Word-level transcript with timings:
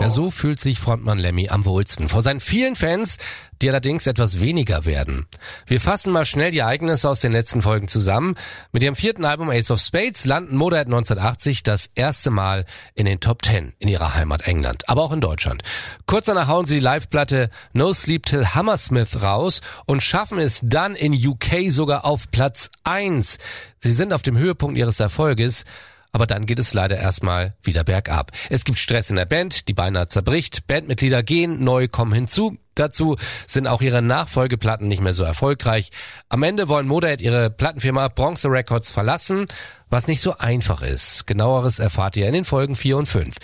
Ja, 0.00 0.10
so 0.10 0.32
fühlt 0.32 0.58
sich 0.58 0.80
Frontmann 0.80 1.20
Lemmy 1.20 1.48
am 1.50 1.64
wohlsten. 1.64 2.08
Vor 2.08 2.22
seinen 2.22 2.40
vielen 2.40 2.74
Fans, 2.74 3.18
die 3.62 3.68
allerdings 3.68 4.08
etwas 4.08 4.40
weniger 4.40 4.84
werden. 4.84 5.26
Wir 5.66 5.80
fassen 5.80 6.12
mal 6.12 6.24
schnell 6.24 6.50
die 6.50 6.58
Ereignisse 6.58 7.08
aus 7.08 7.20
den 7.20 7.30
letzten 7.30 7.62
Folgen 7.62 7.86
zusammen. 7.86 8.34
Mit 8.72 8.82
ihrem 8.82 8.96
vierten 8.96 9.24
Album 9.24 9.50
Ace 9.50 9.70
of 9.70 9.78
Spades 9.80 10.24
landen 10.24 10.56
Motorhead 10.56 10.88
1980 10.88 11.62
das 11.62 11.90
erste 11.94 12.30
Mal 12.30 12.64
in 12.94 13.06
den 13.06 13.20
Top 13.20 13.42
Ten 13.42 13.74
in 13.78 13.88
ihrer 13.88 14.14
Heimat 14.14 14.42
England, 14.48 14.88
aber 14.88 15.02
auch 15.02 15.12
in 15.12 15.20
Deutschland. 15.20 15.62
Kurz 16.06 16.26
danach 16.26 16.48
hauen 16.48 16.64
sie 16.64 16.74
die 16.74 16.80
Live-Platte 16.80 17.50
No 17.72 17.92
Sleep 17.92 18.26
Till 18.26 18.46
Hammersmith 18.46 19.22
raus 19.22 19.60
und 19.86 20.02
schaffen 20.02 20.40
es 20.40 20.60
dann 20.64 20.96
in 20.96 21.14
UK 21.14 21.70
sogar 21.70 22.04
auf 22.04 22.32
Platz 22.32 22.70
1. 22.82 23.38
Sie 23.78 23.92
sind 23.92 24.12
auf 24.12 24.22
dem 24.22 24.36
Höhepunkt 24.36 24.76
ihres 24.76 24.98
Erfolges, 24.98 25.64
aber 26.12 26.26
dann 26.26 26.46
geht 26.46 26.58
es 26.58 26.74
leider 26.74 26.96
erstmal 26.96 27.54
wieder 27.62 27.84
bergab. 27.84 28.32
Es 28.48 28.64
gibt 28.64 28.78
Stress 28.78 29.10
in 29.10 29.16
der 29.16 29.26
Band, 29.26 29.68
die 29.68 29.74
beinahe 29.74 30.08
zerbricht, 30.08 30.66
Bandmitglieder 30.66 31.22
gehen, 31.22 31.62
neu 31.62 31.88
kommen 31.88 32.12
hinzu. 32.12 32.56
Dazu 32.74 33.16
sind 33.46 33.66
auch 33.66 33.82
ihre 33.82 34.00
Nachfolgeplatten 34.00 34.88
nicht 34.88 35.02
mehr 35.02 35.12
so 35.12 35.22
erfolgreich. 35.22 35.90
Am 36.28 36.42
Ende 36.42 36.68
wollen 36.68 36.86
Motorhead 36.86 37.20
ihre 37.20 37.50
Plattenfirma 37.50 38.08
Bronze 38.08 38.48
Records 38.48 38.90
verlassen, 38.90 39.46
was 39.90 40.06
nicht 40.06 40.20
so 40.20 40.38
einfach 40.38 40.82
ist. 40.82 41.26
Genaueres 41.26 41.78
erfahrt 41.78 42.16
ihr 42.16 42.26
in 42.26 42.32
den 42.32 42.44
Folgen 42.44 42.76
4 42.76 42.96
und 42.96 43.06
5. 43.06 43.36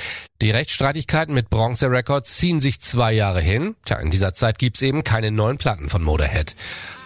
Die 0.42 0.50
Rechtsstreitigkeiten 0.50 1.34
mit 1.34 1.50
Bronze 1.50 1.90
Records 1.90 2.36
ziehen 2.36 2.60
sich 2.60 2.80
zwei 2.80 3.12
Jahre 3.12 3.40
hin. 3.40 3.74
Tja, 3.84 3.98
in 3.98 4.10
dieser 4.10 4.34
Zeit 4.34 4.58
gibt's 4.58 4.82
eben 4.82 5.02
keine 5.02 5.30
neuen 5.30 5.58
Platten 5.58 5.88
von 5.88 6.02
Motorhead. 6.02 6.54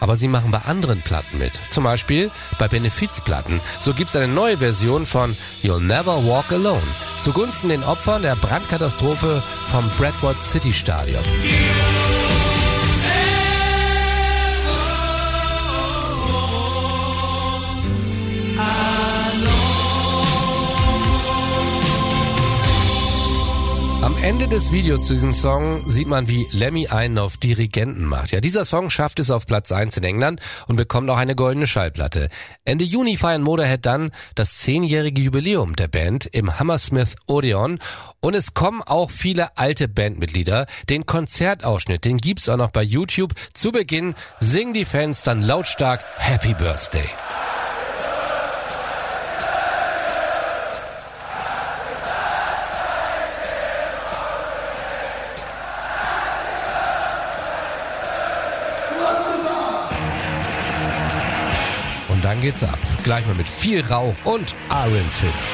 Aber 0.00 0.16
sie 0.16 0.28
machen 0.28 0.50
bei 0.50 0.58
anderen 0.58 1.00
Platten 1.00 1.38
mit. 1.38 1.52
Zum 1.70 1.84
Beispiel 1.84 2.30
bei 2.58 2.68
Benefizplatten. 2.68 3.60
So 3.80 3.94
gibt's 3.94 4.16
eine 4.16 4.28
neue 4.28 4.58
Version 4.58 5.06
von 5.06 5.36
You'll 5.62 5.80
Never 5.80 6.26
Walk 6.26 6.52
Alone. 6.52 6.82
Zugunsten 7.20 7.68
den 7.68 7.84
Opfern 7.84 8.22
der 8.22 8.36
Brandkatastrophe 8.36 9.42
vom 9.70 9.90
Bradford 9.98 10.42
City 10.42 10.72
Stadion. 10.72 11.22
Am 11.24 12.39
Ende 24.40 24.56
des 24.56 24.72
Videos 24.72 25.04
zu 25.04 25.12
diesem 25.12 25.34
Song 25.34 25.82
sieht 25.90 26.08
man, 26.08 26.26
wie 26.26 26.46
Lemmy 26.50 26.86
einen 26.86 27.18
auf 27.18 27.36
Dirigenten 27.36 28.06
macht. 28.06 28.30
Ja, 28.30 28.40
dieser 28.40 28.64
Song 28.64 28.88
schafft 28.88 29.20
es 29.20 29.30
auf 29.30 29.44
Platz 29.44 29.70
1 29.70 29.98
in 29.98 30.04
England 30.04 30.40
und 30.66 30.76
bekommt 30.76 31.10
auch 31.10 31.18
eine 31.18 31.34
goldene 31.34 31.66
Schallplatte. 31.66 32.30
Ende 32.64 32.84
Juni 32.84 33.18
feiern 33.18 33.42
Motorhead 33.42 33.84
dann 33.84 34.12
das 34.34 34.56
zehnjährige 34.56 35.20
Jubiläum 35.20 35.76
der 35.76 35.88
Band 35.88 36.24
im 36.24 36.58
Hammersmith 36.58 37.16
Odeon 37.26 37.80
und 38.20 38.34
es 38.34 38.54
kommen 38.54 38.80
auch 38.80 39.10
viele 39.10 39.58
alte 39.58 39.88
Bandmitglieder. 39.88 40.64
Den 40.88 41.04
Konzertausschnitt, 41.04 42.06
den 42.06 42.16
gibt's 42.16 42.48
auch 42.48 42.56
noch 42.56 42.70
bei 42.70 42.82
YouTube. 42.82 43.34
Zu 43.52 43.72
Beginn 43.72 44.14
singen 44.38 44.72
die 44.72 44.86
Fans 44.86 45.22
dann 45.22 45.42
lautstark 45.42 46.02
Happy 46.16 46.54
Birthday. 46.54 47.10
Und 62.20 62.26
dann 62.26 62.42
geht's 62.42 62.62
ab. 62.62 62.78
Gleich 63.02 63.26
mal 63.26 63.34
mit 63.34 63.48
viel 63.48 63.82
Rauch 63.82 64.14
und 64.24 64.54
Iron 64.70 65.08
Fist. 65.08 65.50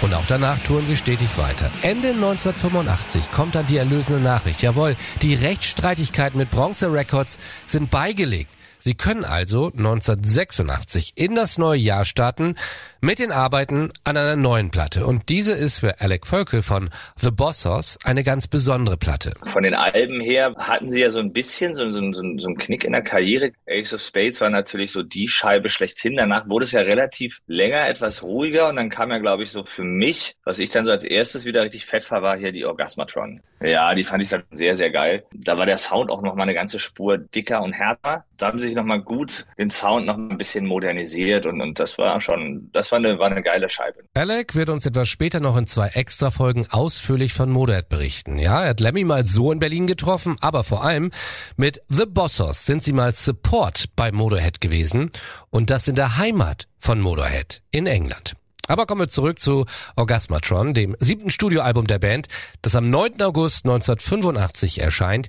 Und 0.00 0.14
auch 0.14 0.22
danach 0.28 0.60
touren 0.60 0.86
sie 0.86 0.94
stetig 0.94 1.36
weiter. 1.36 1.68
Ende 1.82 2.10
1985 2.10 3.32
kommt 3.32 3.56
dann 3.56 3.66
die 3.66 3.78
erlösende 3.78 4.20
Nachricht. 4.20 4.62
Jawohl, 4.62 4.94
die 5.22 5.34
Rechtsstreitigkeiten 5.34 6.38
mit 6.38 6.52
Bronze 6.52 6.92
Records 6.92 7.38
sind 7.64 7.90
beigelegt. 7.90 8.52
Sie 8.78 8.94
können 8.94 9.24
also 9.24 9.66
1986 9.66 11.12
in 11.16 11.34
das 11.34 11.58
neue 11.58 11.78
Jahr 11.78 12.04
starten 12.04 12.56
mit 13.00 13.18
den 13.18 13.30
Arbeiten 13.30 13.90
an 14.04 14.16
einer 14.16 14.36
neuen 14.36 14.70
Platte. 14.70 15.06
Und 15.06 15.28
diese 15.28 15.52
ist 15.52 15.80
für 15.80 16.00
Alec 16.00 16.26
Völkel 16.26 16.62
von 16.62 16.90
The 17.20 17.30
Bossos 17.30 17.98
eine 18.04 18.24
ganz 18.24 18.48
besondere 18.48 18.96
Platte. 18.96 19.34
Von 19.44 19.62
den 19.62 19.74
Alben 19.74 20.20
her 20.20 20.54
hatten 20.58 20.90
sie 20.90 21.00
ja 21.00 21.10
so 21.10 21.20
ein 21.20 21.32
bisschen 21.32 21.74
so, 21.74 21.90
so, 21.90 22.00
so, 22.12 22.22
so 22.38 22.46
einen 22.46 22.58
Knick 22.58 22.84
in 22.84 22.92
der 22.92 23.02
Karriere. 23.02 23.52
Ace 23.68 23.94
of 23.94 24.00
Spades 24.00 24.40
war 24.40 24.50
natürlich 24.50 24.92
so 24.92 25.02
die 25.02 25.28
Scheibe 25.28 25.68
schlechthin. 25.68 26.16
Danach 26.16 26.48
wurde 26.48 26.64
es 26.64 26.72
ja 26.72 26.80
relativ 26.80 27.40
länger, 27.46 27.86
etwas 27.88 28.22
ruhiger. 28.22 28.68
Und 28.68 28.76
dann 28.76 28.90
kam 28.90 29.10
ja, 29.10 29.18
glaube 29.18 29.42
ich, 29.42 29.50
so 29.50 29.64
für 29.64 29.84
mich, 29.84 30.36
was 30.44 30.58
ich 30.58 30.70
dann 30.70 30.86
so 30.86 30.90
als 30.90 31.04
erstes 31.04 31.44
wieder 31.44 31.62
richtig 31.62 31.86
fett 31.86 32.10
war, 32.10 32.22
war 32.22 32.36
hier 32.36 32.52
die 32.52 32.64
Orgasmatron. 32.64 33.40
Ja, 33.60 33.94
die 33.94 34.04
fand 34.04 34.22
ich 34.22 34.28
dann 34.28 34.42
sehr, 34.50 34.74
sehr 34.74 34.90
geil. 34.90 35.24
Da 35.32 35.56
war 35.56 35.66
der 35.66 35.78
Sound 35.78 36.10
auch 36.10 36.22
noch 36.22 36.34
mal 36.34 36.42
eine 36.42 36.54
ganze 36.54 36.78
Spur 36.78 37.18
dicker 37.18 37.62
und 37.62 37.72
härter. 37.72 38.24
Da 38.36 38.48
haben 38.48 38.60
sich 38.60 38.74
noch 38.76 38.84
mal 38.84 39.00
gut 39.00 39.46
den 39.58 39.70
Sound 39.70 40.06
noch 40.06 40.16
ein 40.16 40.38
bisschen 40.38 40.66
modernisiert 40.66 41.46
und, 41.46 41.60
und 41.60 41.80
das 41.80 41.98
war 41.98 42.20
schon, 42.20 42.70
das 42.72 42.92
war 42.92 42.98
eine, 42.98 43.18
war 43.18 43.30
eine 43.30 43.42
geile 43.42 43.68
Scheibe. 43.68 44.04
Alec 44.14 44.54
wird 44.54 44.68
uns 44.68 44.86
etwas 44.86 45.08
später 45.08 45.40
noch 45.40 45.56
in 45.56 45.66
zwei 45.66 45.88
Extra-Folgen 45.88 46.66
ausführlich 46.70 47.32
von 47.32 47.50
Motorhead 47.50 47.88
berichten. 47.88 48.38
Ja, 48.38 48.62
er 48.62 48.70
hat 48.70 48.80
Lemmy 48.80 49.04
mal 49.04 49.26
so 49.26 49.50
in 49.50 49.58
Berlin 49.58 49.86
getroffen, 49.86 50.36
aber 50.40 50.64
vor 50.64 50.84
allem 50.84 51.10
mit 51.56 51.82
The 51.88 52.06
Bossos 52.06 52.66
sind 52.66 52.82
sie 52.82 52.92
mal 52.92 53.12
Support 53.12 53.96
bei 53.96 54.12
Motorhead 54.12 54.60
gewesen 54.60 55.10
und 55.50 55.70
das 55.70 55.88
in 55.88 55.96
der 55.96 56.18
Heimat 56.18 56.68
von 56.78 57.00
Motorhead 57.00 57.62
in 57.70 57.86
England. 57.86 58.36
Aber 58.66 58.86
kommen 58.86 59.00
wir 59.00 59.08
zurück 59.08 59.40
zu 59.40 59.66
Orgasmatron, 59.96 60.74
dem 60.74 60.96
siebten 60.98 61.30
Studioalbum 61.30 61.86
der 61.86 61.98
Band, 61.98 62.28
das 62.62 62.76
am 62.76 62.90
9. 62.90 63.22
August 63.22 63.64
1985 63.64 64.80
erscheint. 64.80 65.28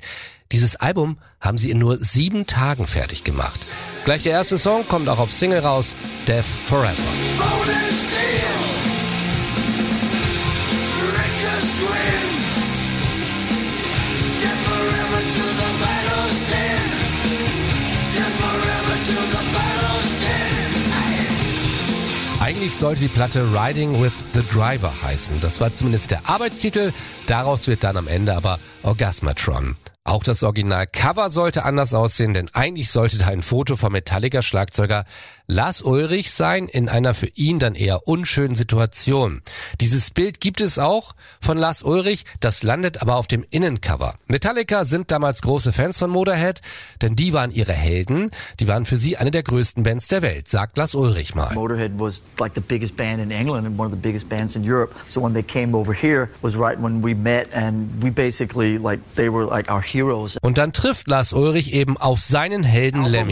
Dieses 0.51 0.75
Album 0.77 1.17
haben 1.41 1.57
sie 1.57 1.71
in 1.71 1.79
nur 1.79 1.97
sieben 1.97 2.47
Tagen 2.47 2.87
fertig 2.87 3.23
gemacht. 3.23 3.59
Gleich 4.05 4.23
der 4.23 4.31
erste 4.33 4.57
Song 4.57 4.87
kommt 4.87 5.09
auch 5.09 5.19
auf 5.19 5.31
Single 5.31 5.59
raus, 5.59 5.95
Death 6.27 6.45
Forever. 6.45 6.93
Steel. 11.67 12.06
Sollte 22.79 23.01
die 23.01 23.07
Platte 23.07 23.43
Riding 23.53 24.01
with 24.03 24.13
the 24.33 24.43
Driver 24.43 24.93
heißen. 25.01 25.39
Das 25.41 25.59
war 25.59 25.73
zumindest 25.73 26.11
der 26.11 26.29
Arbeitstitel. 26.29 26.93
Daraus 27.25 27.67
wird 27.67 27.83
dann 27.83 27.97
am 27.97 28.07
Ende 28.07 28.35
aber 28.35 28.59
Orgasmatron. 28.83 29.75
Auch 30.03 30.23
das 30.23 30.43
Original-Cover 30.43 31.29
sollte 31.31 31.65
anders 31.65 31.93
aussehen, 31.93 32.33
denn 32.33 32.49
eigentlich 32.53 32.91
sollte 32.91 33.17
da 33.17 33.27
ein 33.27 33.41
Foto 33.41 33.77
vom 33.77 33.93
Metallica-Schlagzeuger 33.93 35.05
Lars 35.49 35.81
Ulrich 35.81 36.31
sein 36.31 36.67
in 36.67 36.89
einer 36.89 37.13
für 37.13 37.27
ihn 37.27 37.57
dann 37.57 37.73
eher 37.73 38.05
unschönen 38.05 38.53
Situation. 38.53 39.41
Dieses 39.79 40.11
Bild 40.11 40.41
gibt 40.41 40.59
es 40.59 40.77
auch 40.77 41.15
von 41.39 41.57
Lars 41.57 41.83
Ulrich, 41.83 42.25
das 42.41 42.63
landet 42.63 43.01
aber 43.01 43.15
auf 43.15 43.27
dem 43.27 43.45
Innencover. 43.49 44.15
Metallica 44.27 44.83
sind 44.83 45.09
damals 45.09 45.41
große 45.41 45.71
Fans 45.71 45.99
von 45.99 46.09
Motorhead, 46.09 46.61
denn 47.01 47.15
die 47.15 47.31
waren 47.31 47.51
ihre 47.51 47.71
Helden, 47.71 48.31
die 48.59 48.67
waren 48.67 48.83
für 48.83 48.97
sie 48.97 49.15
eine 49.15 49.31
der 49.31 49.41
größten 49.41 49.83
Bands 49.85 50.09
der 50.09 50.21
Welt, 50.21 50.49
sagt 50.49 50.75
Lars 50.75 50.95
Ulrich 50.95 51.33
mal. 51.33 51.53
Motorhead 51.53 51.93
was 51.97 52.25
like 52.41 52.53
the 52.53 52.59
biggest 52.59 52.97
band 52.97 53.21
in 53.21 53.31
England 53.31 53.65
and 53.65 53.79
one 53.79 53.85
of 53.85 53.93
the 53.93 54.01
biggest 54.01 54.27
bands 54.27 54.57
in 54.57 54.69
Europe. 54.69 54.93
So 55.07 55.23
when 55.23 55.33
they 55.33 55.43
came 55.43 55.73
over 55.73 55.93
here 55.93 56.27
was 56.41 56.57
right 56.59 56.77
when 56.77 57.01
we 57.01 57.15
met 57.15 57.47
and 57.55 57.87
we 58.03 58.11
basically 58.11 58.77
like 58.77 58.99
they 59.15 59.31
were 59.31 59.45
like 59.45 59.71
our 59.71 59.81
heroes. 59.81 60.37
Und 60.41 60.57
dann 60.57 60.73
trifft 60.73 61.07
Lars 61.07 61.31
Ulrich 61.31 61.71
eben 61.71 61.95
auf 61.95 62.19
seinen 62.19 62.63
Helden 62.63 63.05
Lemmy. 63.05 63.31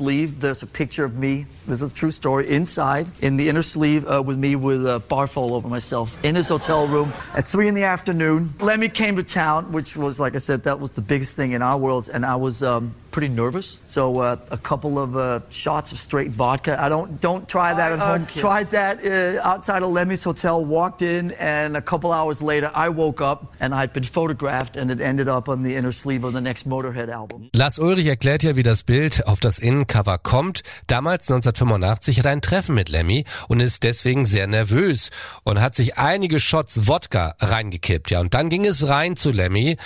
In 0.00 0.06
about 0.06 0.18
84, 0.18 0.28
85 0.28 0.28
on 0.28 0.28
the 0.28 0.28
inner 0.28 0.28
sleeve, 0.28 0.40
there's 0.40 0.62
a 0.62 0.66
picture 0.66 1.04
of 1.04 1.16
me. 1.16 1.46
This 1.66 1.82
is 1.82 1.90
a 1.90 1.94
true 1.94 2.10
story. 2.10 2.48
Inside, 2.48 3.06
in 3.20 3.36
the 3.36 3.48
inner 3.48 3.62
sleeve, 3.62 4.06
uh, 4.06 4.22
with 4.24 4.38
me 4.38 4.56
with 4.56 4.86
a 4.86 5.00
barf 5.00 5.36
all 5.36 5.54
over 5.54 5.68
myself 5.68 6.16
in 6.24 6.34
his 6.34 6.48
hotel 6.48 6.86
room 6.86 7.12
at 7.34 7.44
three 7.44 7.68
in 7.68 7.74
the 7.74 7.84
afternoon. 7.84 8.50
Lemmy 8.60 8.88
came 8.88 9.16
to 9.16 9.22
town, 9.22 9.72
which 9.72 9.96
was, 9.96 10.20
like 10.20 10.34
I 10.34 10.38
said, 10.38 10.64
that 10.64 10.80
was 10.80 10.92
the 10.92 11.02
biggest 11.02 11.36
thing 11.36 11.52
in 11.52 11.62
our 11.62 11.78
worlds, 11.78 12.08
and 12.08 12.24
I 12.24 12.36
was 12.36 12.62
um, 12.62 12.94
pretty 13.18 13.34
nervous. 13.34 13.80
So 13.82 14.20
uh, 14.20 14.36
a 14.52 14.56
couple 14.56 14.96
of 14.96 15.16
uh, 15.16 15.40
shots 15.50 15.90
of 15.90 15.98
straight 15.98 16.30
vodka. 16.30 16.80
I 16.80 16.88
don't 16.88 17.20
don't 17.20 17.48
try 17.48 17.74
that 17.74 17.90
at 17.90 17.98
home. 17.98 18.26
Tried 18.26 18.70
that 18.70 19.04
uh, 19.04 19.42
outside 19.42 19.82
of 19.82 19.90
Lemmy's 19.90 20.22
hotel. 20.22 20.64
Walked 20.64 21.02
in, 21.02 21.32
and 21.40 21.76
a 21.76 21.82
couple 21.82 22.12
hours 22.12 22.40
later, 22.40 22.70
I 22.76 22.88
woke 22.90 23.20
up 23.20 23.56
and 23.58 23.74
I'd 23.74 23.92
been 23.92 24.04
photographed, 24.04 24.76
and 24.76 24.92
it 24.92 25.00
ended 25.00 25.26
up 25.26 25.48
on 25.48 25.64
the 25.64 25.74
inner 25.74 25.90
sleeve 25.90 26.22
of 26.22 26.32
the 26.32 26.40
next 26.40 26.64
Motorhead 26.64 27.10
album. 27.10 27.50
Lars 27.52 27.80
Ulrich 27.80 28.06
erklärt 28.06 28.44
ja, 28.44 28.54
wie 28.54 28.62
das 28.62 28.84
Bild 28.84 29.26
auf 29.26 29.40
das 29.40 29.58
Innencover 29.58 30.18
kommt. 30.18 30.62
Damals 30.86 31.28
1985 31.28 32.20
hat 32.20 32.26
er 32.26 32.32
ein 32.32 32.40
Treffen 32.40 32.76
mit 32.76 32.88
Lemmy 32.88 33.24
und 33.48 33.58
ist 33.58 33.82
deswegen 33.82 34.26
sehr 34.26 34.46
nervös 34.46 35.10
und 35.42 35.60
hat 35.60 35.74
sich 35.74 35.98
einige 35.98 36.38
Shots 36.38 36.86
Wodka 36.86 37.34
reingekippt. 37.40 38.12
Ja, 38.12 38.20
und 38.20 38.34
dann 38.34 38.48
ging 38.48 38.64
es 38.64 38.86
rein 38.86 39.16
zu 39.16 39.32
Lemmy 39.32 39.76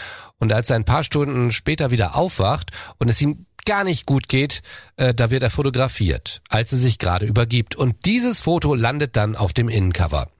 und 0.42 0.52
als 0.52 0.70
er 0.70 0.76
ein 0.76 0.84
paar 0.84 1.04
Stunden 1.04 1.52
später 1.52 1.92
wieder 1.92 2.16
aufwacht 2.16 2.72
und 2.98 3.08
es 3.08 3.22
ihm 3.22 3.46
gar 3.64 3.84
nicht 3.84 4.06
gut 4.06 4.26
geht, 4.26 4.62
äh, 4.96 5.14
da 5.14 5.30
wird 5.30 5.44
er 5.44 5.50
fotografiert, 5.50 6.42
als 6.48 6.72
er 6.72 6.78
sich 6.78 6.98
gerade 6.98 7.26
übergibt. 7.26 7.76
Und 7.76 8.06
dieses 8.06 8.40
Foto 8.40 8.74
landet 8.74 9.16
dann 9.16 9.36
auf 9.36 9.52
dem 9.52 9.68
Innencover. 9.68 10.32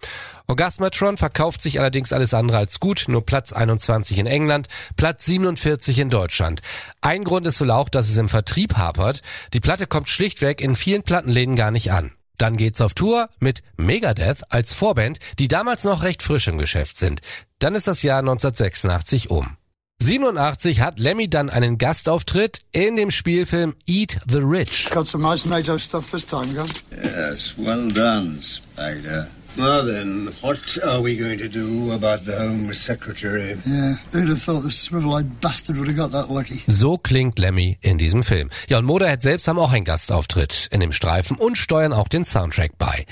Orgasmatron 0.49 1.19
verkauft 1.19 1.63
sich 1.63 1.79
allerdings 1.79 2.13
alles 2.13 2.35
andere 2.35 2.59
als 2.59 2.81
gut, 2.81 3.05
nur 3.07 3.25
Platz 3.25 3.53
21 3.53 4.19
in 4.19 4.27
England, 4.27 4.67
Platz 4.97 5.25
47 5.27 6.01
in 6.01 6.11
Deutschland. 6.11 6.63
Ein 7.01 7.23
Grund 7.23 7.47
ist 7.47 7.61
wohl 7.61 7.71
auch, 7.71 7.89
dass 7.89 8.09
es 8.09 8.17
im 8.17 8.29
Vertrieb 8.29 8.77
hapert. 8.77 9.23
Die 9.53 9.61
Platte 9.61 9.87
kommt 9.87 10.09
schlichtweg 10.09 10.61
in 10.61 10.75
vielen 10.75 11.05
Plattenläden 11.05 11.55
gar 11.55 11.71
nicht 11.71 11.93
an. 11.93 12.11
Dann 12.39 12.57
geht's 12.57 12.81
auf 12.81 12.95
Tour 12.95 13.29
mit 13.39 13.63
Megadeth 13.77 14.43
als 14.51 14.75
Vorband, 14.75 15.21
die 15.39 15.47
damals 15.47 15.85
noch 15.85 16.03
recht 16.03 16.25
frisch 16.25 16.49
im 16.49 16.59
Geschäft 16.59 16.97
sind. 16.97 17.21
Dann 17.61 17.77
ist 17.77 17.87
das 17.87 18.03
Jahr 18.03 18.19
1986 18.19 19.31
um. 19.31 19.59
87 20.03 20.81
hat 20.81 20.99
Lemmy 20.99 21.31
dann 21.31 21.49
einen 21.49 21.79
Gastauftritt 21.79 22.59
in 22.73 22.97
dem 22.97 23.13
Spielfilm 23.13 23.77
Eat 23.87 24.19
the 24.29 24.39
Rich. 24.39 24.91
Got 24.91 25.07
some 25.07 25.23
nice 25.23 25.47
NATO 25.47 25.79
stuff 25.79 26.11
this 26.11 26.27
time, 26.27 26.53
Gus. 26.55 26.85
Yes, 26.91 27.55
well 27.57 27.89
done, 27.89 28.41
Spider. 28.41 29.29
Well 29.57 29.85
then, 29.85 30.29
what 30.41 30.81
are 30.83 31.01
we 31.03 31.15
going 31.15 31.39
to 31.39 31.49
do 31.49 31.93
about 31.93 32.25
the 32.25 32.33
Home 32.33 32.75
Secretary? 32.75 33.55
Yeah, 33.65 33.97
who'd 34.13 34.29
have 34.29 34.43
thought 34.43 34.65
this 34.65 34.81
swivel-eyed 34.81 35.41
bastard 35.41 35.77
would 35.77 35.89
have 35.89 35.97
got 35.97 36.11
that 36.11 36.31
lucky? 36.31 36.65
So 36.67 36.99
klingt 36.99 37.39
Lemmy 37.39 37.79
in 37.81 37.97
diesem 37.97 38.25
Film. 38.25 38.51
Ja, 38.69 38.79
und 38.79 38.87
Motorhead 38.87 39.23
selbst 39.23 39.47
haben 39.47 39.59
auch 39.59 39.73
einen 39.73 39.85
Gastauftritt 39.85 40.69
in 40.73 40.81
dem 40.81 40.91
Streifen 40.91 41.37
und 41.37 41.57
steuern 41.57 41.93
auch 41.93 42.09
den 42.09 42.25
Soundtrack 42.25 42.77
bei. 42.77 43.07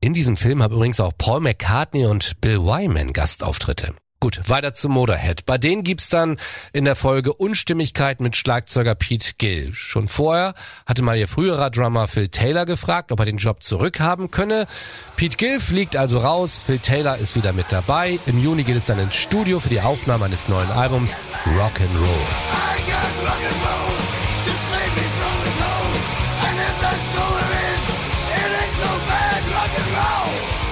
In 0.00 0.14
diesem 0.14 0.36
Film 0.36 0.62
haben 0.62 0.74
übrigens 0.74 1.00
auch 1.00 1.12
Paul 1.18 1.40
McCartney 1.40 2.06
und 2.06 2.40
Bill 2.40 2.60
Wyman 2.60 3.12
Gastauftritte. 3.12 3.94
Gut, 4.24 4.40
weiter 4.48 4.72
zu 4.72 4.88
Motorhead. 4.88 5.44
Bei 5.44 5.58
denen 5.58 5.84
gibt's 5.84 6.08
dann 6.08 6.38
in 6.72 6.86
der 6.86 6.96
Folge 6.96 7.34
Unstimmigkeit 7.34 8.22
mit 8.22 8.36
Schlagzeuger 8.36 8.94
Pete 8.94 9.32
Gill. 9.36 9.74
Schon 9.74 10.08
vorher 10.08 10.54
hatte 10.86 11.02
mal 11.02 11.18
ihr 11.18 11.28
früherer 11.28 11.68
Drummer 11.68 12.08
Phil 12.08 12.28
Taylor 12.28 12.64
gefragt, 12.64 13.12
ob 13.12 13.18
er 13.20 13.26
den 13.26 13.36
Job 13.36 13.62
zurückhaben 13.62 14.30
könne. 14.30 14.66
Pete 15.16 15.36
Gill 15.36 15.60
fliegt 15.60 15.94
also 15.94 16.20
raus, 16.20 16.56
Phil 16.56 16.78
Taylor 16.78 17.18
ist 17.18 17.36
wieder 17.36 17.52
mit 17.52 17.66
dabei. 17.68 18.18
Im 18.24 18.42
Juni 18.42 18.62
geht 18.62 18.76
es 18.76 18.86
dann 18.86 18.98
ins 18.98 19.14
Studio 19.14 19.60
für 19.60 19.68
die 19.68 19.82
Aufnahme 19.82 20.24
eines 20.24 20.48
neuen 20.48 20.70
Albums 20.70 21.18
Rock'n'Roll. 21.58 22.64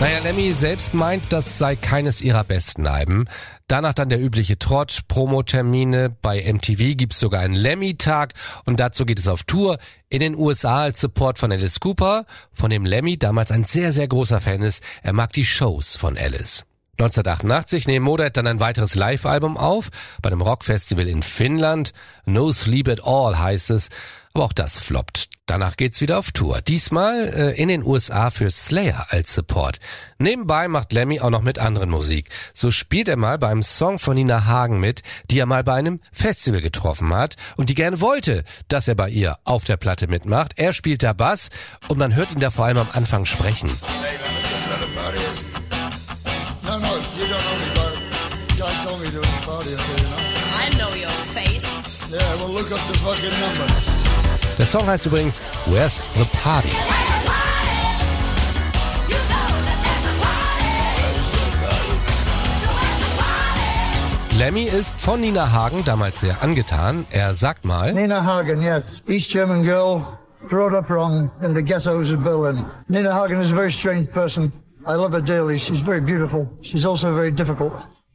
Naja, 0.02 0.18
Lemmy 0.18 0.52
selbst 0.52 0.94
meint, 0.94 1.22
das 1.32 1.58
sei 1.58 1.76
keines 1.76 2.22
ihrer 2.22 2.42
besten 2.42 2.88
Alben. 2.88 3.28
Danach 3.68 3.94
dann 3.94 4.08
der 4.08 4.20
übliche 4.20 4.58
Trott, 4.58 5.02
Promotermine, 5.06 6.10
bei 6.10 6.42
MTV 6.42 6.96
gibt's 6.96 7.20
sogar 7.20 7.42
einen 7.42 7.54
Lemmy-Tag 7.54 8.32
und 8.64 8.80
dazu 8.80 9.06
geht 9.06 9.20
es 9.20 9.28
auf 9.28 9.44
Tour 9.44 9.78
in 10.08 10.18
den 10.18 10.34
USA 10.34 10.82
als 10.82 11.00
Support 11.00 11.38
von 11.38 11.52
Alice 11.52 11.78
Cooper, 11.78 12.26
von 12.52 12.70
dem 12.70 12.84
Lemmy 12.84 13.16
damals 13.16 13.52
ein 13.52 13.62
sehr, 13.62 13.92
sehr 13.92 14.08
großer 14.08 14.40
Fan 14.40 14.62
ist. 14.62 14.82
Er 15.04 15.12
mag 15.12 15.32
die 15.34 15.46
Shows 15.46 15.94
von 15.94 16.18
Alice. 16.18 16.64
1988 16.98 17.86
nehmen 17.86 18.04
Motorhead 18.04 18.36
dann 18.36 18.48
ein 18.48 18.58
weiteres 18.58 18.96
Live-Album 18.96 19.56
auf, 19.56 19.90
bei 20.20 20.32
einem 20.32 20.42
Rockfestival 20.42 21.06
in 21.06 21.22
Finnland. 21.22 21.92
No 22.26 22.50
Sleep 22.50 22.88
at 22.88 23.04
All 23.04 23.38
heißt 23.38 23.70
es, 23.70 23.88
aber 24.34 24.46
auch 24.46 24.52
das 24.52 24.80
floppt. 24.80 25.31
Danach 25.46 25.76
geht's 25.76 26.00
wieder 26.00 26.18
auf 26.18 26.30
Tour. 26.30 26.60
Diesmal 26.60 27.28
äh, 27.34 27.60
in 27.60 27.66
den 27.66 27.84
USA 27.84 28.30
für 28.30 28.50
Slayer 28.50 29.06
als 29.10 29.34
Support. 29.34 29.80
Nebenbei 30.18 30.68
macht 30.68 30.92
Lemmy 30.92 31.18
auch 31.20 31.30
noch 31.30 31.42
mit 31.42 31.58
anderen 31.58 31.90
Musik. 31.90 32.28
So 32.54 32.70
spielt 32.70 33.08
er 33.08 33.16
mal 33.16 33.38
beim 33.38 33.64
Song 33.64 33.98
von 33.98 34.14
Nina 34.14 34.44
Hagen 34.44 34.78
mit, 34.78 35.02
die 35.30 35.40
er 35.40 35.46
mal 35.46 35.64
bei 35.64 35.74
einem 35.74 36.00
Festival 36.12 36.60
getroffen 36.60 37.12
hat 37.12 37.34
und 37.56 37.70
die 37.70 37.74
gerne 37.74 38.00
wollte, 38.00 38.44
dass 38.68 38.86
er 38.86 38.94
bei 38.94 39.08
ihr 39.08 39.36
auf 39.42 39.64
der 39.64 39.76
Platte 39.76 40.06
mitmacht. 40.06 40.52
Er 40.56 40.72
spielt 40.72 41.02
da 41.02 41.12
Bass 41.12 41.50
und 41.88 41.98
man 41.98 42.14
hört 42.14 42.30
ihn 42.30 42.40
da 42.40 42.52
vor 42.52 42.66
allem 42.66 42.78
am 42.78 42.88
Anfang 42.92 43.24
sprechen. 43.24 43.68
No, 46.64 46.78
no, 46.78 46.96
you 47.18 47.26
don't 47.26 47.42
know 47.42 47.56
me, 47.58 47.68
but 47.74 48.56
Guy 48.56 48.84
told 48.84 49.00
me 49.02 49.10
there 49.10 49.20
was 49.20 49.28
a 49.28 49.44
party 49.44 49.74
up 49.74 49.80
here, 49.80 49.98
you 49.98 50.08
know? 50.08 50.16
I 50.54 50.70
know 50.78 50.94
your 50.94 51.10
face. 51.34 51.64
Yeah, 52.10 52.36
well, 52.36 52.48
look 52.48 52.70
up 52.70 52.80
the 52.86 52.96
fucking 52.98 53.28
number. 53.40 54.01
Der 54.58 54.66
Song 54.66 54.86
heißt 54.86 55.06
übrigens 55.06 55.42
Where's 55.66 56.02
the 56.14 56.24
Party? 56.42 56.68
Lemmy 64.38 64.64
ist 64.64 64.98
von 65.00 65.20
Nina 65.20 65.52
Hagen 65.52 65.84
damals 65.84 66.20
sehr 66.20 66.42
angetan. 66.42 67.06
Er 67.10 67.34
sagt 67.34 67.64
mal, 67.64 67.92
Nina 67.92 68.24
Hagen, 68.24 68.60
yes. 68.60 69.02
East 69.06 69.30
German 69.30 69.62
girl, 69.62 70.18
brought 70.48 70.74
up 70.74 70.90
wrong 70.90 71.30
in 71.42 71.54
the 71.54 71.62
ghettos 71.62 72.10
of 72.10 72.24
Berlin. 72.24 72.64
Nina 72.88 73.12
Hagen 73.12 73.40
is 73.40 73.52
a 73.52 73.54
very 73.54 73.70
strange 73.70 74.10
person. 74.10 74.52
I 74.86 74.94
love 74.94 75.12
her 75.12 75.20
dearly. 75.20 75.58
She's 75.58 75.80
very 75.80 76.00
beautiful. 76.00 76.48
She's 76.62 76.84
also 76.84 77.14
very 77.14 77.30
difficult. 77.30 77.72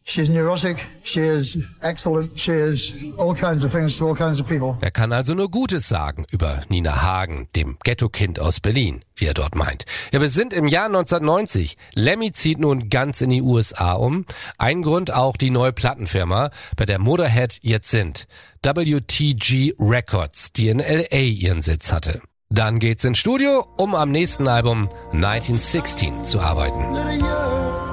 She's 0.09 0.30
neurotic. 0.30 0.77
She 1.04 1.19
is 1.19 1.57
excellent. 1.81 2.39
She 2.39 2.54
is 2.54 2.94
all 3.18 3.36
kinds 3.36 3.65
of 3.65 3.74
things 3.74 3.98
to 3.98 4.07
all 4.07 4.15
kinds 4.15 4.39
of 4.39 4.48
people. 4.48 4.77
er 4.80 4.89
kann 4.89 5.12
also 5.12 5.36
nur 5.36 5.51
Gutes 5.51 5.89
sagen 5.89 6.25
über 6.31 6.62
Nina 6.69 7.01
Hagen, 7.01 7.50
dem 7.57 7.77
Ghetto-Kind 7.83 8.39
aus 8.39 8.62
Berlin, 8.62 9.04
wie 9.15 9.25
er 9.25 9.33
dort 9.33 9.56
meint. 9.56 9.86
Ja, 10.13 10.21
wir 10.21 10.30
sind 10.30 10.54
im 10.54 10.65
Jahr 10.65 10.86
1990. 10.86 11.75
Lemmy 11.94 12.31
zieht 12.31 12.57
nun 12.57 12.89
ganz 12.89 13.19
in 13.19 13.31
die 13.31 13.42
USA 13.42 13.94
um. 13.94 14.25
Ein 14.57 14.81
Grund 14.81 15.13
auch 15.13 15.36
die 15.36 15.50
neue 15.50 15.74
Plattenfirma, 15.74 16.51
bei 16.77 16.86
der 16.86 17.00
Motorhead 17.00 17.60
jetzt 17.62 17.92
sind. 17.92 18.27
WTG 18.63 19.74
Records, 19.77 20.53
die 20.53 20.69
in 20.69 20.80
LA 20.80 21.18
ihren 21.18 21.62
Sitz 21.62 21.92
hatte. 21.92 22.21
Dann 22.50 22.80
geht's 22.80 23.03
ins 23.03 23.18
Studio, 23.18 23.68
um 23.75 23.94
am 23.94 24.12
nächsten 24.12 24.48
Album 24.48 24.88
1916 25.12 26.24
zu 26.24 26.39
arbeiten. 26.39 27.87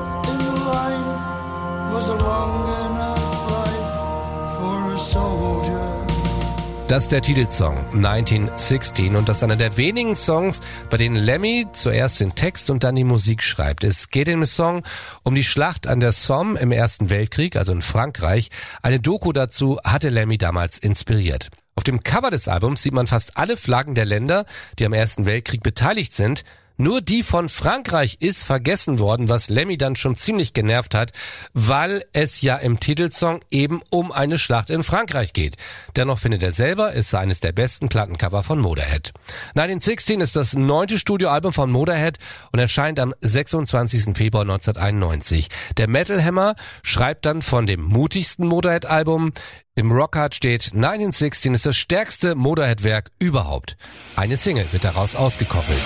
Das 6.94 7.04
ist 7.04 7.12
der 7.12 7.22
Titelsong 7.22 7.86
1916 7.94 9.16
und 9.16 9.28
das 9.28 9.38
ist 9.38 9.42
einer 9.42 9.56
der 9.56 9.76
wenigen 9.76 10.14
Songs, 10.14 10.60
bei 10.90 10.96
denen 10.96 11.16
Lemmy 11.16 11.66
zuerst 11.72 12.20
den 12.20 12.34
Text 12.34 12.70
und 12.70 12.84
dann 12.84 12.94
die 12.94 13.04
Musik 13.04 13.42
schreibt. 13.42 13.82
Es 13.84 14.10
geht 14.10 14.28
dem 14.28 14.44
Song 14.44 14.84
um 15.22 15.34
die 15.34 15.42
Schlacht 15.44 15.86
an 15.86 15.98
der 15.98 16.12
Somme 16.12 16.56
im 16.60 16.70
Ersten 16.70 17.10
Weltkrieg, 17.10 17.56
also 17.56 17.72
in 17.72 17.82
Frankreich. 17.82 18.50
Eine 18.82 19.00
Doku 19.00 19.32
dazu 19.32 19.80
hatte 19.82 20.10
Lemmy 20.10 20.38
damals 20.38 20.78
inspiriert. 20.78 21.48
Auf 21.74 21.84
dem 21.84 22.04
Cover 22.04 22.30
des 22.30 22.46
Albums 22.48 22.82
sieht 22.82 22.94
man 22.94 23.06
fast 23.06 23.36
alle 23.38 23.56
Flaggen 23.56 23.94
der 23.94 24.04
Länder, 24.04 24.44
die 24.78 24.86
am 24.86 24.92
Ersten 24.92 25.26
Weltkrieg 25.26 25.62
beteiligt 25.62 26.14
sind. 26.14 26.44
Nur 26.76 27.00
die 27.00 27.22
von 27.22 27.48
Frankreich 27.48 28.16
ist 28.18 28.42
vergessen 28.42 28.98
worden, 28.98 29.28
was 29.28 29.48
Lemmy 29.48 29.78
dann 29.78 29.94
schon 29.94 30.16
ziemlich 30.16 30.54
genervt 30.54 30.94
hat, 30.94 31.12
weil 31.52 32.04
es 32.12 32.40
ja 32.40 32.56
im 32.56 32.80
Titelsong 32.80 33.42
eben 33.50 33.80
um 33.90 34.10
eine 34.10 34.38
Schlacht 34.40 34.70
in 34.70 34.82
Frankreich 34.82 35.32
geht. 35.32 35.56
Dennoch 35.94 36.18
findet 36.18 36.42
er 36.42 36.50
selber, 36.50 36.94
es 36.96 37.10
sei 37.10 37.20
eines 37.20 37.38
der 37.38 37.52
besten 37.52 37.88
Plattencover 37.88 38.42
von 38.42 38.58
Motorhead. 38.58 39.12
1916 39.50 40.20
ist 40.20 40.34
das 40.34 40.54
neunte 40.54 40.98
Studioalbum 40.98 41.52
von 41.52 41.70
Motorhead 41.70 42.18
und 42.50 42.58
erscheint 42.58 42.98
am 42.98 43.14
26. 43.20 44.16
Februar 44.16 44.42
1991. 44.42 45.48
Der 45.76 45.88
Metal 45.88 46.24
Hammer 46.24 46.56
schreibt 46.82 47.24
dann 47.24 47.42
von 47.42 47.66
dem 47.66 47.82
mutigsten 47.82 48.48
Motorhead-Album. 48.48 49.32
Im 49.76 49.92
Rockhard 49.92 50.34
steht 50.34 50.72
1916 50.74 51.54
ist 51.54 51.66
das 51.66 51.76
stärkste 51.76 52.34
Motorhead-Werk 52.34 53.10
überhaupt. 53.20 53.76
Eine 54.16 54.36
Single 54.36 54.66
wird 54.72 54.84
daraus 54.84 55.14
ausgekoppelt. 55.14 55.82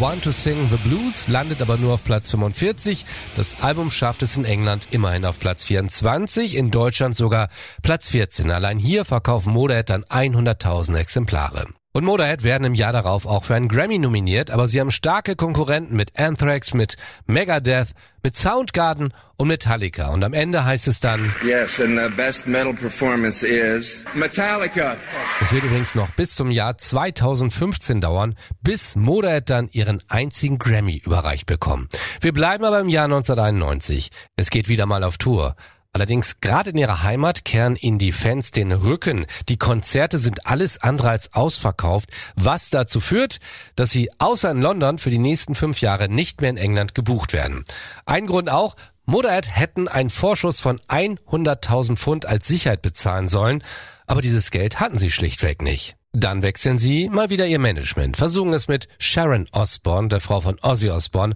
One 0.00 0.20
to 0.20 0.32
Sing 0.32 0.68
the 0.70 0.76
Blues 0.76 1.26
landet 1.28 1.62
aber 1.62 1.78
nur 1.78 1.94
auf 1.94 2.04
Platz 2.04 2.30
45. 2.30 3.06
Das 3.36 3.62
Album 3.62 3.90
schafft 3.90 4.22
es 4.22 4.36
in 4.36 4.44
England 4.44 4.88
immerhin 4.90 5.24
auf 5.24 5.38
Platz 5.40 5.64
24, 5.64 6.54
in 6.54 6.70
Deutschland 6.70 7.16
sogar 7.16 7.48
Platz 7.82 8.10
14. 8.10 8.50
Allein 8.50 8.78
hier 8.78 9.04
verkaufen 9.04 9.52
Motorhead 9.52 9.88
dann 9.88 10.04
100.000 10.04 10.96
Exemplare. 10.96 11.68
Und 11.96 12.04
Motorhead 12.04 12.44
werden 12.44 12.64
im 12.64 12.74
Jahr 12.74 12.92
darauf 12.92 13.24
auch 13.24 13.44
für 13.44 13.54
einen 13.54 13.68
Grammy 13.68 13.98
nominiert, 13.98 14.50
aber 14.50 14.68
sie 14.68 14.80
haben 14.80 14.90
starke 14.90 15.34
Konkurrenten 15.34 15.96
mit 15.96 16.18
Anthrax, 16.18 16.74
mit 16.74 16.98
Megadeth, 17.24 17.92
mit 18.22 18.36
Soundgarden 18.36 19.14
und 19.36 19.48
Metallica. 19.48 20.08
Und 20.08 20.22
am 20.22 20.34
Ende 20.34 20.66
heißt 20.66 20.88
es 20.88 21.00
dann, 21.00 21.32
Yes, 21.42 21.80
and 21.80 21.98
the 21.98 22.14
best 22.14 22.46
metal 22.46 22.74
performance 22.74 23.46
is 23.46 24.04
Metallica. 24.12 24.94
es 25.40 25.54
wird 25.54 25.64
übrigens 25.64 25.94
noch 25.94 26.10
bis 26.10 26.34
zum 26.34 26.50
Jahr 26.50 26.76
2015 26.76 28.02
dauern, 28.02 28.34
bis 28.60 28.94
Motorhead 28.96 29.48
dann 29.48 29.70
ihren 29.72 30.02
einzigen 30.06 30.58
Grammy 30.58 31.00
überreicht 31.02 31.46
bekommen. 31.46 31.88
Wir 32.20 32.34
bleiben 32.34 32.66
aber 32.66 32.80
im 32.80 32.90
Jahr 32.90 33.06
1991. 33.06 34.10
Es 34.36 34.50
geht 34.50 34.68
wieder 34.68 34.84
mal 34.84 35.02
auf 35.02 35.16
Tour. 35.16 35.56
Allerdings 35.96 36.40
gerade 36.42 36.72
in 36.72 36.76
ihrer 36.76 37.04
Heimat 37.04 37.46
kehren 37.46 37.74
ihnen 37.74 37.98
die 37.98 38.12
Fans 38.12 38.50
den 38.50 38.70
Rücken. 38.70 39.24
Die 39.48 39.56
Konzerte 39.56 40.18
sind 40.18 40.46
alles 40.46 40.76
andere 40.82 41.08
als 41.08 41.32
ausverkauft, 41.32 42.10
was 42.34 42.68
dazu 42.68 43.00
führt, 43.00 43.38
dass 43.76 43.92
sie 43.92 44.10
außer 44.18 44.50
in 44.50 44.60
London 44.60 44.98
für 44.98 45.08
die 45.08 45.16
nächsten 45.16 45.54
fünf 45.54 45.80
Jahre 45.80 46.10
nicht 46.10 46.42
mehr 46.42 46.50
in 46.50 46.58
England 46.58 46.94
gebucht 46.94 47.32
werden. 47.32 47.64
Ein 48.04 48.26
Grund 48.26 48.50
auch, 48.50 48.76
Motorhead 49.06 49.48
hätten 49.56 49.88
einen 49.88 50.10
Vorschuss 50.10 50.60
von 50.60 50.80
100.000 50.80 51.96
Pfund 51.96 52.26
als 52.26 52.46
Sicherheit 52.46 52.82
bezahlen 52.82 53.28
sollen, 53.28 53.64
aber 54.06 54.20
dieses 54.20 54.50
Geld 54.50 54.80
hatten 54.80 54.98
sie 54.98 55.10
schlichtweg 55.10 55.62
nicht. 55.62 55.96
Dann 56.18 56.40
wechseln 56.40 56.78
sie 56.78 57.10
mal 57.10 57.28
wieder 57.28 57.46
ihr 57.46 57.58
Management, 57.58 58.16
versuchen 58.16 58.54
es 58.54 58.68
mit 58.68 58.88
Sharon 58.98 59.44
Osbourne, 59.52 60.08
der 60.08 60.20
Frau 60.20 60.40
von 60.40 60.58
Ozzy 60.62 60.88
Osbourne, 60.88 61.34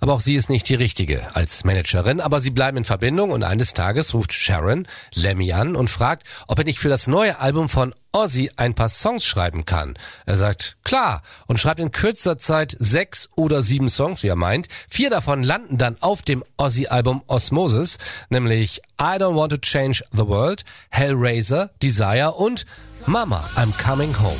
aber 0.00 0.14
auch 0.14 0.20
sie 0.20 0.36
ist 0.36 0.48
nicht 0.48 0.66
die 0.70 0.74
richtige 0.74 1.36
als 1.36 1.64
Managerin, 1.64 2.18
aber 2.18 2.40
sie 2.40 2.50
bleiben 2.50 2.78
in 2.78 2.84
Verbindung 2.84 3.30
und 3.30 3.42
eines 3.42 3.74
Tages 3.74 4.14
ruft 4.14 4.32
Sharon 4.32 4.88
Lemmy 5.12 5.52
an 5.52 5.76
und 5.76 5.90
fragt, 5.90 6.26
ob 6.48 6.58
er 6.58 6.64
nicht 6.64 6.78
für 6.78 6.88
das 6.88 7.08
neue 7.08 7.40
Album 7.40 7.68
von 7.68 7.94
Ozzy 8.12 8.50
ein 8.56 8.74
paar 8.74 8.88
Songs 8.88 9.22
schreiben 9.22 9.66
kann. 9.66 9.98
Er 10.24 10.38
sagt, 10.38 10.78
klar, 10.82 11.20
und 11.46 11.60
schreibt 11.60 11.80
in 11.80 11.92
kürzester 11.92 12.38
Zeit 12.38 12.74
sechs 12.78 13.28
oder 13.36 13.60
sieben 13.60 13.90
Songs, 13.90 14.22
wie 14.22 14.28
er 14.28 14.36
meint. 14.36 14.68
Vier 14.88 15.10
davon 15.10 15.42
landen 15.42 15.76
dann 15.76 15.98
auf 16.00 16.22
dem 16.22 16.42
Ozzy-Album 16.56 17.22
Osmosis, 17.26 17.98
nämlich 18.30 18.80
I 18.98 19.16
Don't 19.18 19.36
Want 19.36 19.52
to 19.52 19.58
Change 19.58 20.02
the 20.12 20.26
World, 20.26 20.64
Hellraiser, 20.88 21.70
Desire 21.82 22.32
und 22.32 22.64
Mama, 23.06 23.42
I'm 23.56 23.72
Coming 23.82 24.14
Home. 24.20 24.36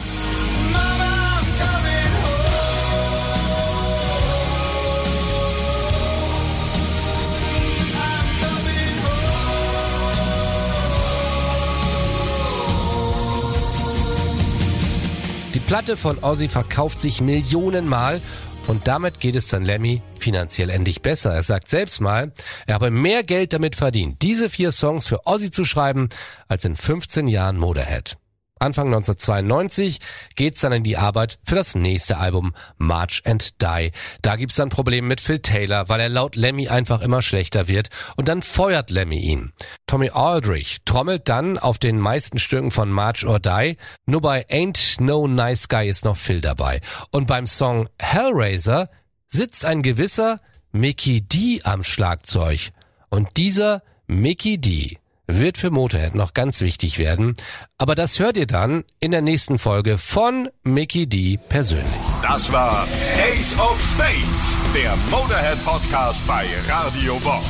Die 15.54 15.58
Platte 15.58 15.96
von 15.96 16.18
Ozzy 16.22 16.48
verkauft 16.48 17.00
sich 17.00 17.20
Millionenmal 17.20 18.20
und 18.68 18.86
damit 18.88 19.20
geht 19.20 19.36
es 19.36 19.48
dann 19.48 19.64
Lemmy 19.64 20.02
finanziell 20.18 20.70
endlich 20.70 21.02
besser. 21.02 21.34
Er 21.34 21.42
sagt 21.42 21.68
selbst 21.68 22.00
mal, 22.00 22.32
er 22.66 22.74
habe 22.76 22.90
mehr 22.90 23.22
Geld 23.24 23.52
damit 23.52 23.76
verdient, 23.76 24.22
diese 24.22 24.48
vier 24.48 24.72
Songs 24.72 25.08
für 25.08 25.26
Ozzy 25.26 25.50
zu 25.50 25.64
schreiben, 25.64 26.08
als 26.48 26.64
in 26.64 26.76
15 26.76 27.26
Jahren 27.26 27.58
Motorhead. 27.58 28.16
Anfang 28.62 28.86
1992 28.86 29.98
geht's 30.36 30.60
dann 30.60 30.72
in 30.72 30.84
die 30.84 30.96
Arbeit 30.96 31.38
für 31.44 31.56
das 31.56 31.74
nächste 31.74 32.18
Album 32.18 32.54
March 32.78 33.22
and 33.26 33.60
Die. 33.60 33.90
Da 34.22 34.36
gibt's 34.36 34.56
dann 34.56 34.68
Probleme 34.68 35.08
mit 35.08 35.20
Phil 35.20 35.40
Taylor, 35.40 35.88
weil 35.88 36.00
er 36.00 36.08
laut 36.08 36.36
Lemmy 36.36 36.68
einfach 36.68 37.02
immer 37.02 37.22
schlechter 37.22 37.68
wird 37.68 37.88
und 38.16 38.28
dann 38.28 38.42
feuert 38.42 38.90
Lemmy 38.90 39.18
ihn. 39.18 39.52
Tommy 39.86 40.10
Aldrich 40.10 40.78
trommelt 40.84 41.28
dann 41.28 41.58
auf 41.58 41.78
den 41.78 41.98
meisten 41.98 42.38
Stücken 42.38 42.70
von 42.70 42.90
March 42.90 43.26
or 43.26 43.40
Die, 43.40 43.76
nur 44.06 44.20
bei 44.20 44.46
Ain't 44.48 45.02
No 45.02 45.26
Nice 45.26 45.68
Guy 45.68 45.88
ist 45.88 46.04
noch 46.04 46.16
Phil 46.16 46.40
dabei. 46.40 46.80
Und 47.10 47.26
beim 47.26 47.46
Song 47.46 47.88
Hellraiser 47.98 48.88
sitzt 49.26 49.64
ein 49.64 49.82
gewisser 49.82 50.40
Mickey 50.70 51.20
D 51.20 51.60
am 51.64 51.82
Schlagzeug. 51.82 52.70
Und 53.10 53.36
dieser 53.36 53.82
Mickey 54.06 54.58
D 54.58 54.98
wird 55.38 55.58
für 55.58 55.70
Motorhead 55.70 56.14
noch 56.14 56.34
ganz 56.34 56.60
wichtig 56.60 56.98
werden. 56.98 57.34
Aber 57.78 57.94
das 57.94 58.18
hört 58.18 58.36
ihr 58.36 58.46
dann 58.46 58.84
in 59.00 59.10
der 59.10 59.22
nächsten 59.22 59.58
Folge 59.58 59.98
von 59.98 60.48
Mickey 60.62 61.06
D 61.06 61.38
persönlich. 61.48 61.86
Das 62.22 62.52
war 62.52 62.86
Ace 63.16 63.58
of 63.58 63.80
Spades, 63.82 64.56
der 64.74 64.96
Motorhead 65.10 65.62
Podcast 65.64 66.26
bei 66.26 66.46
Radio 66.68 67.18
Bob. 67.20 67.44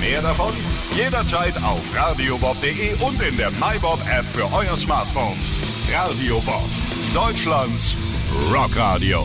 Mehr 0.00 0.22
davon 0.22 0.52
jederzeit 0.96 1.56
auf 1.62 1.82
radiobob.de 1.94 2.94
und 3.00 3.20
in 3.22 3.36
der 3.36 3.50
MyBob 3.52 4.00
App 4.10 4.24
für 4.24 4.50
euer 4.52 4.76
Smartphone. 4.76 5.36
Radio 5.92 6.40
Bob, 6.40 6.68
Deutschlands 7.14 7.96
Rockradio. 8.52 9.24